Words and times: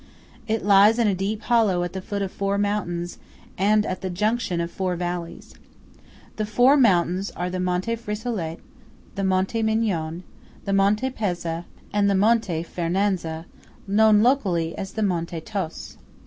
It 0.47 0.65
lies 0.65 0.97
in 0.97 1.07
a 1.07 1.13
deep 1.13 1.43
hollow 1.43 1.83
at 1.83 1.93
the 1.93 2.01
foot 2.01 2.23
of 2.23 2.31
four 2.31 2.57
mountains 2.57 3.19
and 3.55 3.85
at 3.85 4.01
the 4.01 4.09
junction 4.09 4.59
of 4.59 4.71
four 4.71 4.95
valleys. 4.95 5.53
The 6.37 6.45
four 6.47 6.75
mountains 6.75 7.29
are 7.35 7.51
the 7.51 7.59
Monte 7.59 7.95
Frisolet, 7.97 8.57
the 9.13 9.23
Monte 9.23 9.61
Migion, 9.61 10.23
the 10.65 10.73
Monte 10.73 11.11
Pezza, 11.11 11.65
and 11.93 12.09
the 12.09 12.15
Mount 12.15 12.47
Fernazza, 12.47 13.45
locally 13.87 14.69
known 14.69 14.75
as 14.79 14.93
the 14.93 15.03
Monte 15.03 15.39
Tos. 15.41 15.97